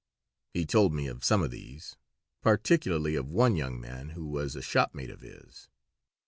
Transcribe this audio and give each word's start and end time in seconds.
He 0.51 0.65
told 0.65 0.95
me 0.95 1.05
of 1.05 1.23
some 1.23 1.43
of 1.43 1.51
these, 1.51 1.95
particularly 2.41 3.13
of 3.13 3.29
one 3.29 3.55
young 3.55 3.79
man 3.79 4.09
who 4.09 4.25
was 4.25 4.55
a 4.55 4.61
shopmate 4.63 5.11
of 5.11 5.21
his. 5.21 5.69